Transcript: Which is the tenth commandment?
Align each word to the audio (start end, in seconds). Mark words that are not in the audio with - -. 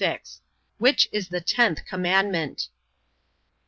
Which 0.79 1.07
is 1.11 1.27
the 1.29 1.41
tenth 1.41 1.85
commandment? 1.85 2.69